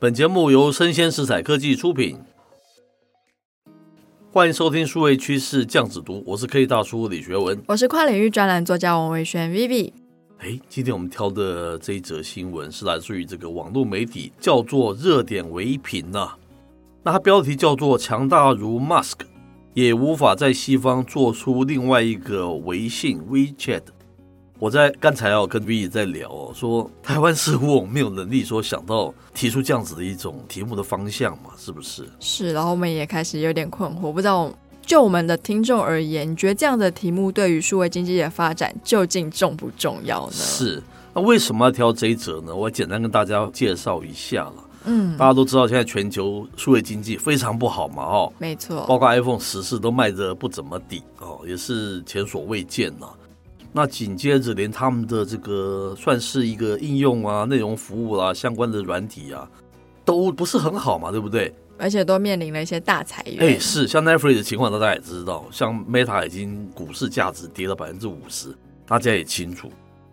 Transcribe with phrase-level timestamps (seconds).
[0.00, 2.20] 本节目由生鲜食材科技出品，
[4.30, 9.92] 欢迎收听数位趋势酱子读，我是科技大叔李学文，我是跨领域专栏作家王维轩 Vivi。
[10.38, 16.36] 哎，今天我们挑的这一则新闻是来自于这个网络媒体，叫做热点唯品呐。
[17.02, 19.16] 那它标题叫做“强大如 Musk
[19.74, 23.82] 也无法在西方做出另外一个微信 WeChat”。
[24.58, 32.08] 我在刚才哦跟 V 在聊哦，说台湾似乎没有能力说想到提出这样子的一种题目的方向嘛，是不是？
[32.18, 34.52] 是，然后我们也开始有点困惑，不知道
[34.84, 40.32] 就我们的听众而言，你觉得这样的题目对于数位经济的发展究竟重不重要呢？
[40.32, 40.82] 是，
[41.14, 42.52] 那为什么要挑这一则呢？
[42.52, 44.54] 我简单跟大家介绍一下了。
[44.86, 53.08] 嗯，大家都知道现在全球数位经济非常不好嘛，哦，没错，包括 iPhone 十四都卖的不怎么地哦，也是前所未见了。
[53.72, 59.48] 那紧接着，连他们的这个算是一个应用啊、内容服务啊、相关的软体啊，
[60.04, 61.54] 都不是很好嘛，对不对？
[61.78, 63.38] 而且都面临了一些大裁员。
[63.38, 68.54] 哎，是像 Netflix 的情况，大家也知道，像 Meta 已经股市价值跌了百分之五十，
[68.86, 69.70] 大家也清楚。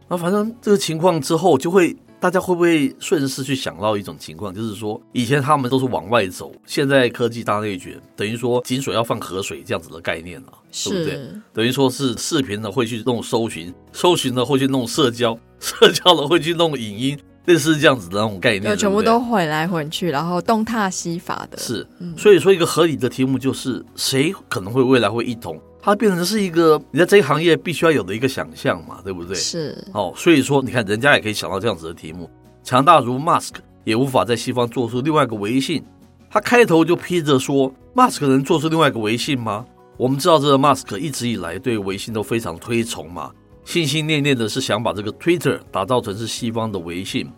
[0.08, 1.96] 那反正这个情况之后，就会。
[2.26, 11.20] 大家会不会顺势去想到一种情况，就是说以前他们都是往外走，现在科技大内卷，等于说井水要放河水这样子的概念了，是对不对？
[11.54, 21.60] 等于说是视频呢会去弄搜寻，搜寻呢会去弄社交，社交呢会去弄影音，类似这样子的那种概念，就全部都混来混去，然后东踏西伐的。
[21.60, 25.62] 是，所以说一个合理的题目就是谁可能会未来会一统。
[25.86, 29.36] 它变成是一个你在这一行业必须要有的一个想象嘛，对不对？
[29.36, 32.28] 是哦，所以说你看人家也可以想到这样子的题目，
[32.64, 33.52] 强大如 Musk
[33.84, 35.86] 也无法在西方做出另外一个微信。
[36.28, 39.64] 他开头就披着说，Musk 能做出另外一个微信吗？
[39.96, 43.32] 我们知道这个 Musk 一直以来对微信都非常推崇嘛，
[43.64, 47.32] 心心念念的是想把这个 Twitter 打造成是西方的微信。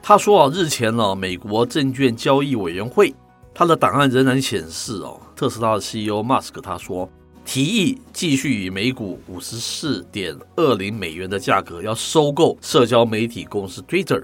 [0.00, 3.12] 他说啊，日前呢，美国证券交易委员会
[3.52, 7.10] 他的档案仍然显示哦，特斯拉的 CEO Musk 他说。
[7.44, 14.22] 提议继续以每股五十四点二零美元的价格要收购社交媒体公司 Twitter，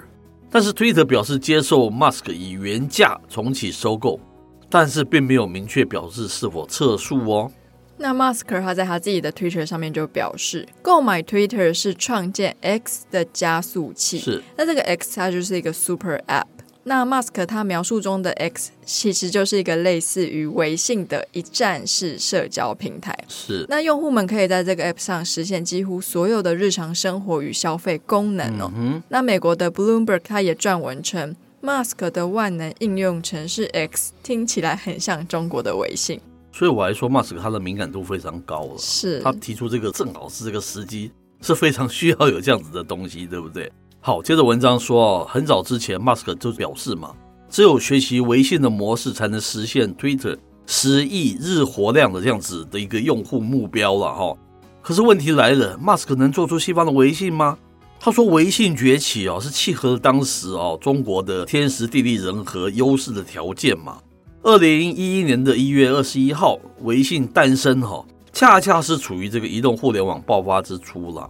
[0.51, 4.21] 但是 Twitter 表示接受 Musk 以原价重启收购，
[4.69, 7.51] 但是并没有明确表示是否撤诉哦。
[7.99, 16.45] 那 Musk 他在他自己的 Twitter 上面就表示，购买 Twitter 是创建 X 的加速器，是那这个 X 它就是一个 Super App。
[16.89, 23.13] 那 Musk 他描述中的 X 其实就是一个类似于微信的一站式社交平台。
[23.27, 28.71] 是，那用户们可以在这个 App 上实现几乎所有的日常生活与消费功能哦。
[28.77, 36.21] 嗯、那美国的 Bloomberg 他也撰文称，Musk 的万能应用程式 X 听起来很像中国的微信。
[36.53, 38.79] 所以我还说 Musk 他的敏感度非常高了。
[38.79, 41.11] 是，他提出这个正好是这个时机，
[41.41, 43.73] 是非常需要有这样子的东西，对不对？
[44.07, 47.11] 好，接着文章说哦，很早之前，Musk 就表示嘛，
[47.51, 54.33] 只有学习微信的模式，才能实现 Twitter 十亿日活量的这样子的一个用户目标了哈。
[54.81, 57.59] 可是问题来了，Musk 能做出西方的微信吗？
[57.99, 63.99] 他说，微信崛起哦，是契合当时哦中国的天时地利人和优势的条件嘛。
[64.45, 71.29] 二零一一年的一月二十一号，微信诞生哈，恰恰是处于这个移动互联网爆发之初了。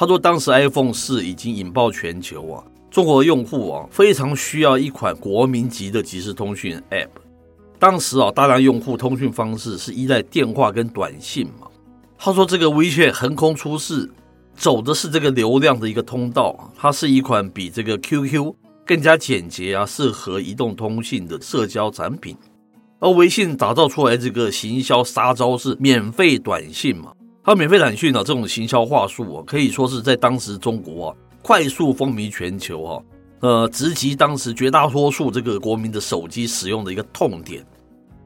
[0.00, 7.08] 他说，当时 iPhone 四已经引爆全球啊，中国的用户啊非常需要一款国民级的即时通讯 App。
[7.80, 11.66] 当时啊，大量用户通讯方式是依赖电话跟短信嘛。
[12.16, 14.08] 他说，这个 WeChat 横空出世，
[14.54, 16.72] 走的是这个流量的一个通道。
[16.76, 18.54] 它是一款比这个 QQ
[18.86, 22.36] 更加简洁啊，适合移动通信的社交产品。
[23.00, 27.12] 而微信打造出来这个行销杀招是免费短信嘛。
[27.48, 33.02] 而免费短讯呢，这种行销话术啊，可以说是在当时中国啊快速风靡全球啊，
[33.40, 37.64] 呃，直击当时绝大多数这个国民的手机使用的一个痛点。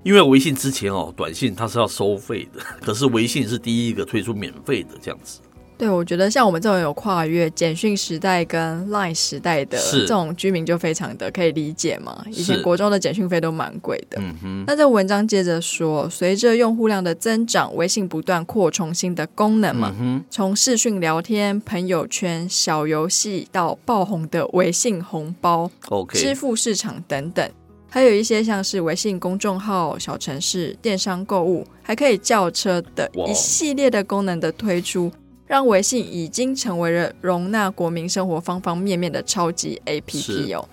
[0.03, 5.41] 因为微信之前哦，短信它是要收费的， 可是微信是第一个推出免费的这样子。
[5.83, 12.25] 对，我觉得像我们这种有跨越简讯时代跟 Line 时代的这种居民，就非常的可以理解嘛。
[12.31, 14.21] 以前国中的简讯费都蛮贵的。
[14.21, 14.65] 嗯哼。
[14.65, 19.93] 那这文章接着说，随着用户量的增长，微信不断扩充新的功能嘛。
[20.31, 27.51] 从视讯聊天、朋友圈、小游戏到爆红的微信红包、OK、支付市场等等，
[27.91, 35.11] 还有一些像是微信公众号、小城市、电商购物，还可以叫车的一系列的功能的推出。
[35.53, 40.67] 让微信已经成为了容纳国民生活方方面面的超级 APP 哦。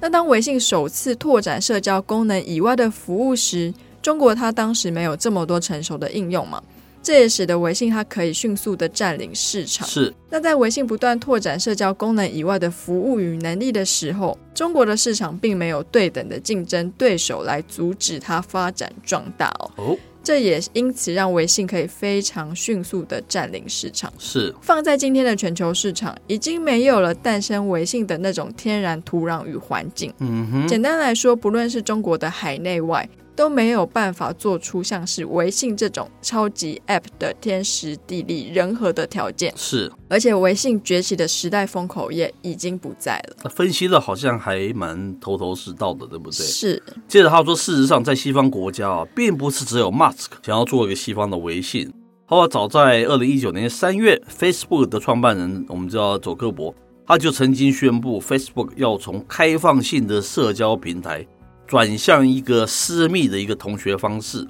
[0.00, 3.70] 那当微信首次拓展社交功能以外的服务时，
[4.00, 6.62] 中国它当时没有这么多成熟的应用嘛？
[7.02, 9.86] 这也使得微信它可以迅速的占领市场。
[9.86, 10.10] 是。
[10.30, 19.70] 那在微信不断拓展社交功能以外的服务与能力的时候，中国的市场并没有对等的竞争对手来阻止它发展壮大哦。
[19.76, 19.98] 哦。
[20.28, 24.12] 这也因此让微信可以非常迅速的占领市场。
[24.18, 24.54] 是。
[24.60, 30.12] 放在今天的全球市场，已经没有了诞生微信的那种天然土壤与环境。
[30.18, 30.68] 嗯哼。
[30.68, 33.08] 简单来说，不论是中国的海内外。
[33.38, 39.54] 都没有办法做出像是微信这种超级 App 的天时地利人和的条件。
[39.56, 43.48] 是，而且微信崛起的时代风口也已经不在了。
[43.48, 46.44] 分析的好像还蛮头头是道的，对不对？
[46.44, 46.82] 是。
[47.06, 51.94] 接着他说，事实上在西方国家啊，并不是只有 Musk 想要做一个西方的微信。
[52.26, 56.74] 后来早在二零一九年三月，Facebook 的创办人我们知道佐克伯，
[57.06, 61.24] 他就曾经宣布 Facebook 要从开放性的社交平台。
[61.68, 64.48] 转向一个私密的一个同学方式，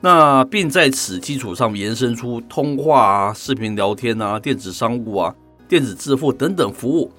[0.00, 5.32] 那并在此基础上延伸出通话啊、视频聊天啊、电子商务啊、
[5.68, 7.12] 电子支付等等服务。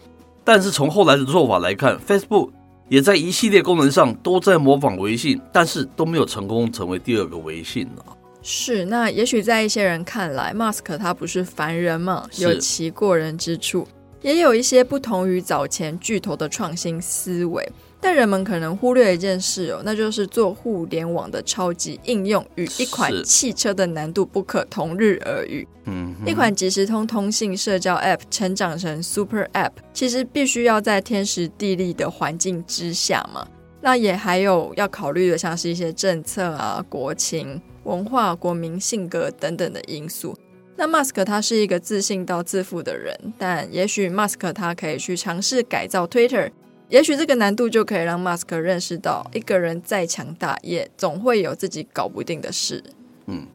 [0.44, 2.50] 但是从后来的做法来看，Facebook
[2.90, 8.12] 也在一系列功能上都在模仿微信，但是都没有成功成为第二个微信啊。
[8.42, 13.88] 是，那也许在一些人看来，Musk 他不是凡人嘛，有其过人之处，
[14.22, 17.66] 也有一些不同于早前巨头的创新思维。
[18.02, 25.68] 但人们可能忽略一件事哦，那就是做互联网的超级应用与一款汽车的难度不可同日而语。
[25.84, 33.46] 嗯，一款即时通通信社交 App 成长成 Super App，其实必须要在天时地利的环境之下嘛。
[33.82, 40.38] 那也还有要考虑的，像是一些政策啊、国情、文化、国民性格等等的因素。
[40.78, 46.52] 那 Mask 他是一个自信到自负的人，但也许 Mask 他可以去尝试改造 Twitter。
[46.90, 52.84] 也许这个难度就可以让马斯克认识到，一个人再强大，也总会有自己搞不定的事。
[53.28, 53.46] 嗯，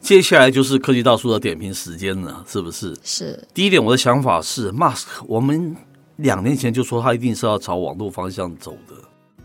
[0.00, 2.96] 接下来就是科技大叔的点评时间了，是不是？
[3.02, 3.42] 是。
[3.52, 5.76] 第一点，我的想法是，马斯克，我们
[6.16, 8.94] 两年前就说他一定是要朝网络方向走的。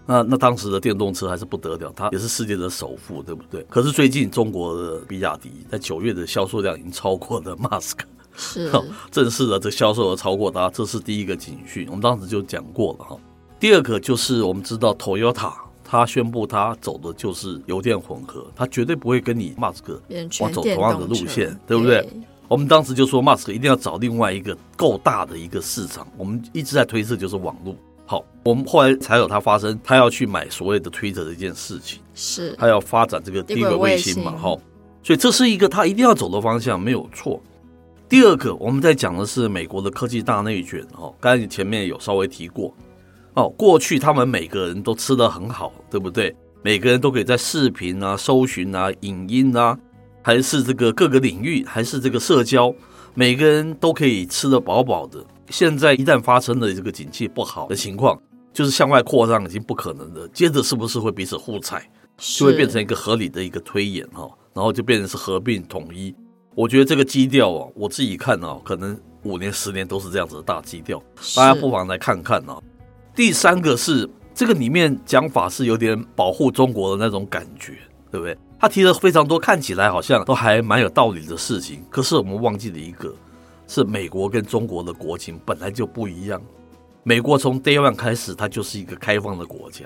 [0.06, 3.65] 那那当时的电动车还是不得了，他也是世界的首富，对不对？
[3.69, 8.06] 可是最近中国的比亚迪在九月的销售量已经超过了马斯克。
[8.35, 8.71] 是，
[9.12, 11.85] 正式的这销售额超过他，这是第一个警讯。
[11.88, 13.18] 我们当时就讲过了哈。
[13.59, 15.53] 第二个就是我们知道，Toyota
[15.83, 20.00] 他宣布他走的就是油电混合，他绝对不会跟你 Musk
[20.41, 22.06] 往走同样的路线，对不对？
[22.50, 26.06] 我们当时就说，Musk 一定要找另外一个够大的一个市场。
[26.18, 27.75] 我们一直在推测就是网络。
[28.06, 34.35] 好，我们后来才有他发生，他要去买所谓的 Twitter 的一件事情，是他要发展这个低轨卫星嘛？
[34.38, 34.59] 好，
[35.01, 37.41] 所以这是一个他一定要走的方向，没有错。
[38.13, 42.71] 第二个，我们在讲的是美国的科技大内卷哦，刚才你前面有稍微提过
[43.33, 43.50] 哦。
[43.50, 46.31] 过去他们每个人都吃得很好，对不对？
[46.62, 49.75] 每个人都可以在视频啊、搜寻啊、影音啊，
[50.21, 52.71] 还是这个各个领域，还是这个社交，
[53.15, 55.19] 每个人都可以吃得饱饱的。
[55.50, 58.21] 现在一旦发生了这个景气不好的情况，
[58.54, 60.27] 就是向外扩张已经不可能了。
[60.27, 66.13] 接着是不是会彼此互踩，就会变成一个合理的一个推演哈，然后就变成是合并统一。
[66.56, 71.02] 我觉得这个基调啊，我自己看啊，可能五年、十年都是这样子的大基调，
[71.36, 72.62] 大家不妨来看看啊。
[73.16, 77.74] 第三个是这个里面讲法是有点保护中国的那种感觉，
[78.12, 78.38] 对不对？
[78.60, 83.14] 他提了非常多看起来好像都还蛮有道理的事情，可是我们忘记了一个，
[83.68, 86.42] 是美国跟中国的国情本来就不一样。
[87.04, 89.86] 美国从 Day One 开始，它就是一个开放的国家，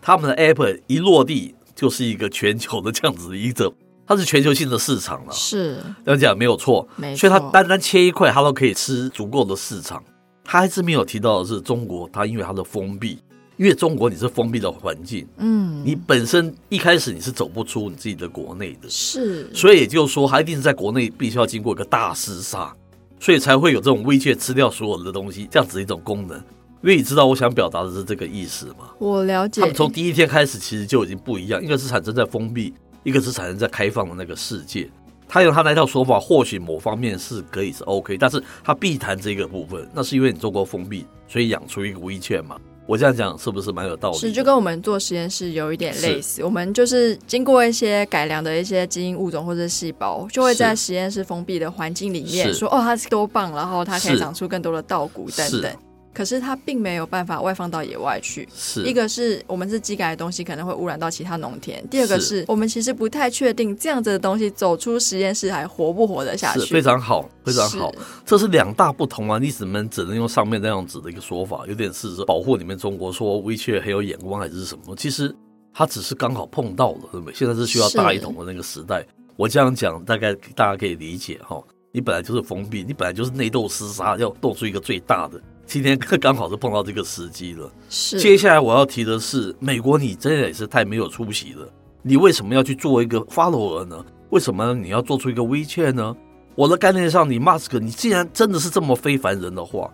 [0.00, 3.72] 他们的 Apple 一落地就是一个全球的这样子的一个。
[4.06, 7.20] 它是全球性的市场了，是这样讲没有错，没错。
[7.20, 10.02] 所以它单单切一块，它都可以吃足够的市场。
[10.44, 13.18] 他还是没有提到的是中国，它因为它的封闭，
[13.56, 19.52] 因为中国你是封闭的环境，嗯，你本身一开始你是走不出你自己的国内的，是。
[19.52, 22.72] 所以也就是说，它一定是在国内必须要经过一个大厮杀，
[23.18, 26.40] 所以才会有这种 WeChat 吃掉所有的东西这样子一种功能。
[26.82, 28.90] 因为你知道我想表达的是这个意思吗？
[29.00, 29.60] 我了解。
[29.60, 32.72] 他们从第一天开始其实就已经不一样，一个是产生在封闭。
[33.06, 34.90] 一个是产生在开放的那个世界，
[35.28, 42.58] 他用他那套说法，或许某方面是可以是 OK，但是他避谈这个部分，那是因为你中国封闭，所以养出一个 WeChat 嘛。
[42.84, 44.18] 我这样讲是不是蛮有道理？
[44.18, 55.72] 是，就跟我们做实验室有一点类似，我们就是经过一些改良的一些基因物种或者细胞，就会在实验室封闭的环境里面说，哦，它是多棒，然后它可以长出更多的稻谷等等。
[56.16, 58.48] 可是它并没有办法外放到野外去。
[58.54, 61.86] 是一个是我们是机改的东西，可能会污染到其他农田。
[61.88, 66.72] 第二个是我们其实不太确定这样子的东西走出实验室还活不活得下去。
[66.72, 67.92] 非常好，非常好。
[68.24, 69.38] 这是两大不同啊！
[69.38, 74.96] 历史们只能用上面那样子的一个说法，有点是保护你们中国，说 WeChat 很有眼光还是什么？
[74.96, 75.36] 其实
[75.74, 77.34] 它只是刚好碰到了，对不对？
[77.34, 79.06] 现在是需要大一统的那个时代。
[79.36, 81.62] 我这样讲，大概大家可以理解哈。
[81.92, 85.40] 你本来就是封闭，你本来就是内斗厮杀，要斗出一个最大的。
[85.66, 87.70] 今天刚好是碰到这个时机了。
[87.90, 88.20] 是。
[88.20, 91.68] 接下来我要提的是，美国你真的也是太没有出息了。
[92.02, 94.04] 你为什么要去做一个 follower 呢？
[94.30, 96.16] 为什么你要做出一个 WeChat 呢？
[96.54, 99.90] 我的概念上，你 Mask，你既然真的是这么非凡人的话，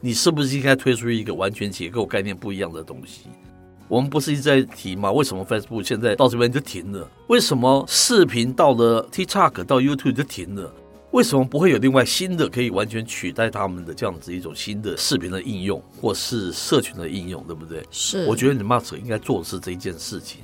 [0.00, 3.22] 你是不是应该推出一个完全结构概念不一样的东西？
[3.88, 5.10] 我们不是一直在提吗？
[5.10, 7.10] 为什么 Facebook 现在到这边就停了？
[7.26, 10.72] 为什么视频到了 TikTok 到 YouTube 就停了？
[11.12, 17.84] 为什么不会有另外新的可以完全取代他们的这样子一种新的视频的应用，或是社群的应用，对不对？
[17.90, 20.42] 是，我觉得你 Mask 应该做的是这一件事情。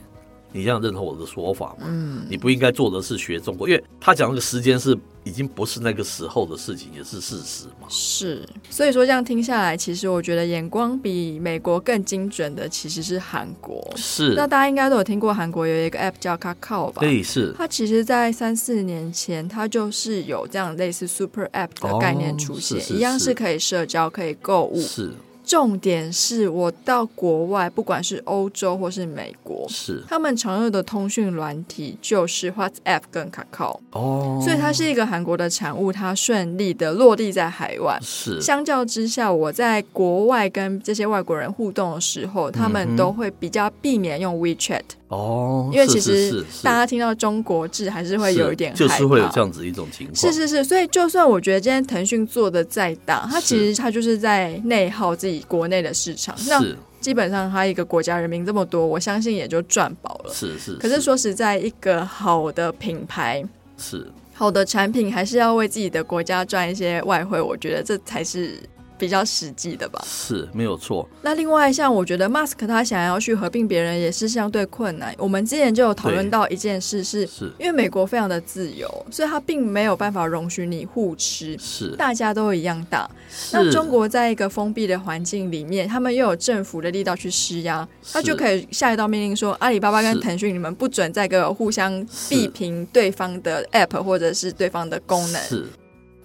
[0.57, 1.87] 你这样认同我的说法吗？
[1.87, 7.87] 嗯，你不应该做的是学中国，因为他讲那个时间是已经不是那个时候的事情，也是事实嘛。
[7.91, 13.87] 是，所以说这样听下来，其实我觉得眼光比美国更精准的其实是韩国。
[13.97, 17.01] 是，那大家应该都有听过韩国有一个 app 叫 Kakao 吧？
[17.01, 17.55] 对，是。
[17.59, 24.81] 它其实，在三四年前，它就是有这样类似 super app 的概念出现，哦、是是是一样是可以社交、可以购物。
[24.81, 25.13] 是。
[25.47, 30.03] 重点是我到国外，不管是欧洲或是美国，是。
[30.09, 37.97] 他们常用的通讯软体就是 WhatsApp 跟 Kakao 哦，所以它是一个韩国的产物，它顺利的落地在海外。
[38.03, 38.41] 是。
[38.41, 44.83] 相较之下，我在国外跟这些外国人互动的时候，他们都会比较避免用 WeChat。
[45.09, 50.17] 哦，因为其实大家听到中国制还是会有一点就是会有这样子一种情况。
[50.17, 56.37] 是是是，所以就算我觉得今天腾讯做的再大，它其实它就是在内耗自己国内的市场。
[56.37, 56.61] 是，那
[57.01, 60.35] 基本上它一个国家人民这么多，我相信也就赚饱了。
[60.35, 60.75] 是，是是。
[60.79, 63.45] 可是说实在，一个好的品牌
[63.79, 67.41] 是好的产品，还是要为自己的国家赚一些外汇。
[67.41, 68.59] 我觉得这才是。
[68.99, 71.09] 比较实际的吧，是没有错。
[71.23, 75.15] 那另外像我觉得 Mask 他想要去合并别人也是相对困难。
[75.19, 83.11] 我们之前就有讨论到一件事是，是因为美国非常的自由，所以他并没有办法容许你互吃，是大家都一样大。
[83.53, 95.43] 那中国在一个封闭的环境里面，他们又有政府的力道去施压，他就可以下一道命令说，阿里巴巴跟腾讯，你们不准再给我互相比拼对方的 App 或者是对方的功能。
[95.43, 95.67] 是。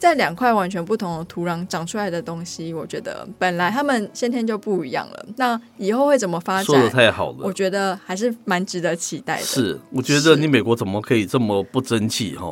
[0.02, 5.26] 在两块完全不同的土壤长出来的东西，我觉得本来他们先天就不一样了。
[5.38, 6.66] 那以后会怎么发展？
[6.66, 9.44] 说的太好了，我觉得还是蛮值得期待的。
[9.44, 12.52] 是，我觉得你美国怎么可以这么不争气哈？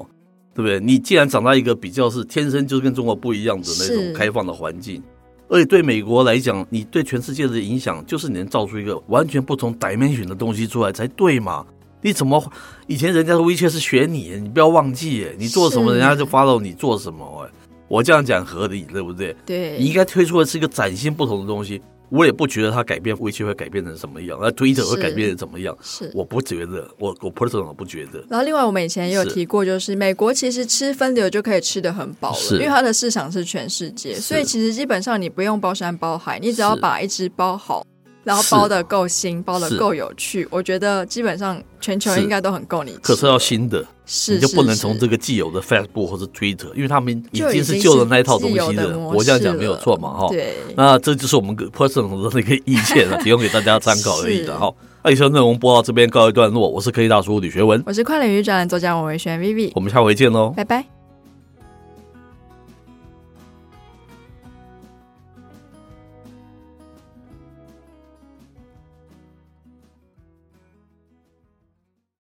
[0.54, 0.80] 对不对？
[0.80, 5.02] 你既然长大一个比较是天生就是跟中国不一样的那种开放的环境，
[5.48, 11.66] 而且对美国来讲，你对全世界的影响就是你能造出一个完全不同 dimension 的东西出来才对嘛。
[12.02, 12.42] 你怎么
[12.88, 17.44] 以前人家的 WeChat 是学你，你不要忘记，你做什么人家就 follow 你做什么。
[17.44, 17.52] 哎，
[17.88, 19.36] 我这样讲合理，对不对？
[19.46, 21.82] 对，你应该推出的是一个崭新不同的东西。
[22.12, 25.78] 我也不觉得它改变 WeChat 会改变成什么样，那 Twitter 会改变成怎么样？
[25.80, 28.26] 是，我不觉得，我我 personal 不觉得。
[28.28, 37.86] 然后另外我们以前也有提过，就是美国其实吃分流就可以吃的很饱了，因为它的市场是全世界，所以其实基本上你不用包山包海，你只要把一只包好。
[38.30, 43.00] 然后包的够新，包的够有趣，我觉得基本上全球应该都很够你吃。
[43.02, 49.00] 可是要新的，是你就不能从这个既有的 Facebook 或者 Twitter，因为他们已经是旧的那一套东西了。
[49.00, 50.10] 我这样讲没有错嘛？
[50.12, 50.54] 哈，对。
[50.76, 54.72] 那这就是我们 personal 的那个意见了，提供给大家参考而已的哈。
[55.04, 60.99] 那以上内容播到这边告一段落，我是科技大叔李学文，我是跨领域专栏作家王维轩 Vivi，我们下回见喽，拜拜。